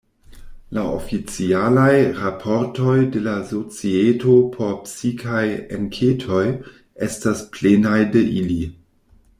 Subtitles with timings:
[0.75, 1.91] La oficialaj
[2.21, 5.45] raportoj de la Societo por Psikaj
[5.79, 6.43] Enketoj
[7.11, 8.61] estas plenaj de ili.